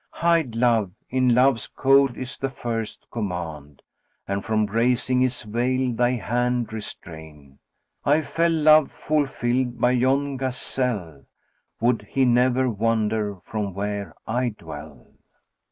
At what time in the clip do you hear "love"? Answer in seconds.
0.55-0.93, 8.51-8.89